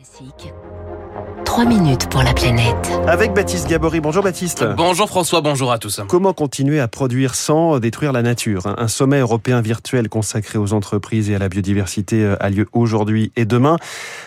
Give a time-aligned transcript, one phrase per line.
[0.00, 0.54] Classique.
[1.50, 2.76] 3 minutes pour la planète.
[3.08, 3.98] Avec Baptiste Gabory.
[3.98, 4.64] Bonjour Baptiste.
[4.76, 6.00] Bonjour François, bonjour à tous.
[6.06, 11.28] Comment continuer à produire sans détruire la nature Un sommet européen virtuel consacré aux entreprises
[11.28, 13.78] et à la biodiversité euh, a lieu aujourd'hui et demain.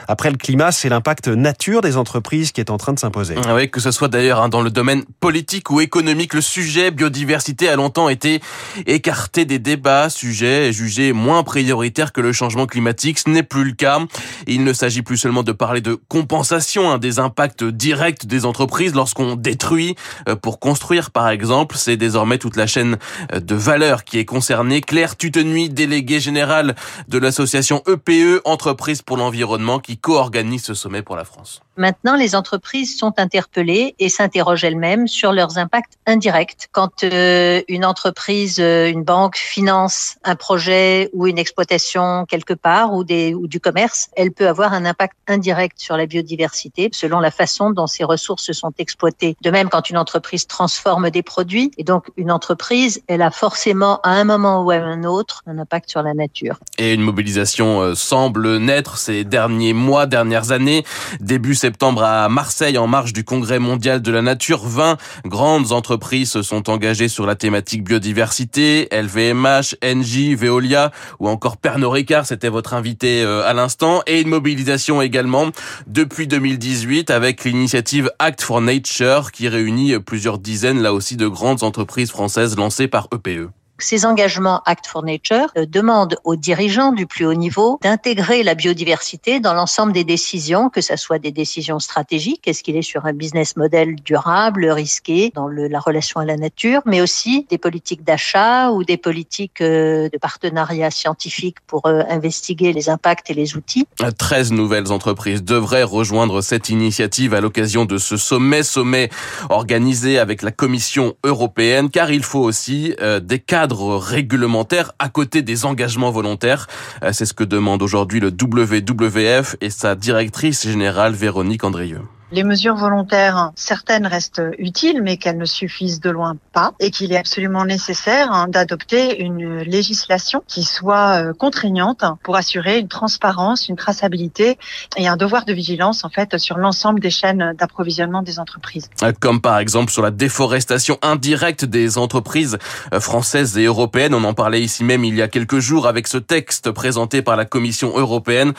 [0.10, 3.36] Après le climat, c'est l'impact nature des entreprises qui est en train de s'imposer.
[3.47, 6.91] Ah oui, que ce soit d'ailleurs hein, dans le domaine politique ou économique, le sujet
[6.91, 8.41] biodiversité a longtemps été
[8.86, 13.20] écarté des débats, sujet jugé moins prioritaire que le changement climatique.
[13.20, 14.02] Ce n'est plus le cas.
[14.45, 18.96] Il ne s'agit plus seulement de parler de compensation hein, des impacts directs des entreprises
[18.96, 19.96] lorsqu'on détruit
[20.28, 21.75] euh, pour construire par exemple.
[21.78, 22.97] C'est désormais toute la chaîne
[23.34, 24.82] euh, de valeur qui est concernée.
[24.82, 26.75] Claire Tutenuy, déléguée générale
[27.07, 31.61] de l'association EPE, e, Entreprises pour l'environnement, qui co-organise ce sommet pour la France.
[31.75, 36.67] Maintenant, les entreprises sont interpellées et s'interrogent elles-mêmes sur leurs impacts indirects.
[36.72, 43.03] Quand euh, une entreprise, une banque finance un projet ou une exploitation quelque part ou
[43.03, 47.88] du commerce, elle peut avoir un impact indirect sur la biodiversité selon la façon dont
[47.88, 49.36] ces ressources sont exploitées.
[49.44, 54.00] De même, quand une entreprise transforme des produits, et donc une entreprise, elle a forcément
[54.03, 56.59] à un moment ou à un autre un impact sur la nature.
[56.78, 60.83] Et une mobilisation euh, semble naître ces derniers mois, dernières années.
[61.20, 66.31] Début septembre à Marseille, en marge du Congrès mondial de la nature, 20 grandes entreprises
[66.31, 68.88] se sont engagées sur la thématique biodiversité.
[68.92, 74.02] LVMH, Engie, Veolia ou encore Pernod Ricard, c'était votre invité euh, à l'instant.
[74.08, 75.48] Et une mobilisation également
[75.88, 81.63] depuis 2018 avec l'initiative Act for Nature qui réunit plusieurs dizaines là aussi de grandes
[81.63, 83.49] entreprises françaises lancées par EPE.
[83.79, 88.53] Ces engagements Act for Nature euh, demandent aux dirigeants du plus haut niveau d'intégrer la
[88.53, 93.07] biodiversité dans l'ensemble des décisions, que ce soit des décisions stratégiques, est-ce qu'il est sur
[93.07, 98.03] un business model durable, risqué, dans la relation à la nature, mais aussi des politiques
[98.03, 103.58] d'achat ou des politiques euh, de partenariat scientifique pour euh, investiguer les impacts et les
[103.58, 103.87] outils.
[104.17, 109.09] 13 nouvelles entreprises devraient rejoindre cette initiative à l'occasion de ce sommet, sommet
[109.49, 115.41] organisé avec la Commission européenne, car il faut aussi des cas cadre réglementaire à côté
[115.41, 116.67] des engagements volontaires.
[117.01, 122.01] Euh, c'est ce que demande aujourd'hui le WWF et sa directrice générale Véronique Andrieux
[122.33, 127.14] les mesures volontaires, certaines restent utiles, mais qu'elles ne suffisent de loin pas, et qu'il
[127.14, 133.70] est absolument nécessaire hein, d'adopter une législation qui soit euh, contraignante pour assurer une transparence,
[133.70, 134.58] une traçabilité
[134.98, 138.90] et un devoir de vigilance en fait sur l'ensemble des chaînes d'approvisionnement des entreprises.
[139.04, 142.58] Euh, comme par exemple sur la déforestation indirecte des entreprises
[142.94, 144.16] euh, françaises et européennes.
[144.16, 147.36] On en parlait ici même il y a quelques jours avec ce texte présenté par
[147.36, 148.54] la Commission européenne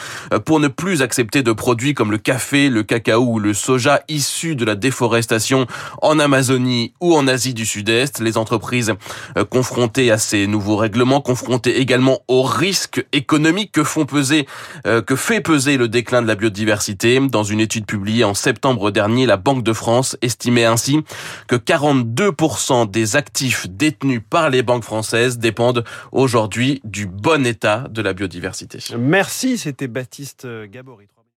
[0.45, 4.57] pour ne plus accepter de produits comme le café, le cacao ou le soja issu
[4.57, 5.67] de la déforestation
[6.03, 8.21] en Amazonie ou en Asie du Sud-Est.
[8.21, 8.93] Les entreprises
[9.39, 14.47] euh, confrontées à ces nouveaux règlements, confrontées également aux risques économiques que font peser,
[14.87, 17.19] euh, que fait peser le déclin de la biodiversité.
[17.21, 21.01] Dans une étude publiée en septembre dernier, la Banque de France estimait ainsi
[21.49, 28.03] que 42% des actifs détenus par les banques françaises dépendent aujourd'hui du bon état de
[28.03, 28.79] la biodiversité.
[28.99, 31.07] Merci, c'était Baptiste Gabory.